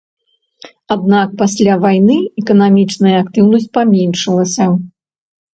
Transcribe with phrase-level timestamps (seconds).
[0.95, 4.69] Аднак пасля вайны эканамічная актыўнасць паменшылася.